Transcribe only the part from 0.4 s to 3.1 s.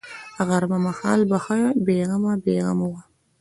غرمه مهال به ښه بې غمه بې غمه وه.